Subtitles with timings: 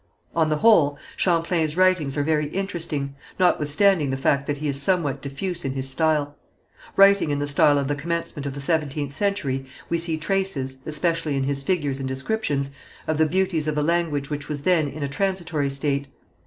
[0.35, 5.21] On the whole, Champlain's writings are very interesting, notwithstanding the fact that he is somewhat
[5.21, 6.35] diffuse in his style.
[6.95, 11.37] Writing in the style of the commencement of the seventeenth century, we see traces, especially
[11.37, 12.71] in his figures and descriptions,
[13.05, 16.07] of the beauties of a language which was then in a transitory state.